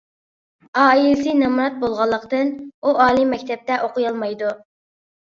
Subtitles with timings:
[0.83, 2.49] ئائىلىسى نامرات بولغانلىقتىن،
[2.85, 4.51] ئۇ ئالىي مەكتەپتە ئوقۇيالمايدۇ.